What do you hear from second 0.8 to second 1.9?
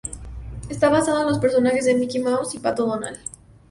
basado en los personajes